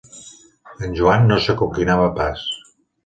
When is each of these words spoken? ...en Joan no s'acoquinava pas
...en 0.87 0.95
Joan 1.01 1.29
no 1.33 1.37
s'acoquinava 1.49 2.11
pas 2.21 2.49